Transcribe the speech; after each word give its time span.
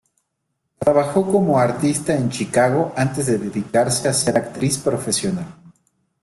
Trabajó 0.79 1.31
como 1.31 1.59
artista 1.59 2.15
en 2.15 2.31
Chicago 2.31 2.91
antes 2.97 3.27
de 3.27 3.37
dedicarse 3.37 4.09
a 4.09 4.13
ser 4.13 4.35
actriz 4.35 4.79
profesional. 4.79 5.45